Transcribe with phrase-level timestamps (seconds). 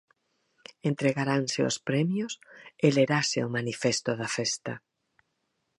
[0.89, 2.33] Entregaranse os premios
[2.85, 4.73] e lerase o manifesto da festa.